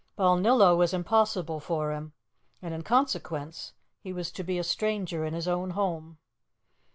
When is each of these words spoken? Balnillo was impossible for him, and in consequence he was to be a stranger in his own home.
Balnillo 0.17 0.75
was 0.75 0.95
impossible 0.95 1.59
for 1.59 1.91
him, 1.93 2.13
and 2.59 2.73
in 2.73 2.81
consequence 2.81 3.73
he 3.99 4.11
was 4.11 4.31
to 4.31 4.43
be 4.43 4.57
a 4.57 4.63
stranger 4.63 5.23
in 5.25 5.35
his 5.35 5.47
own 5.47 5.69
home. 5.69 6.17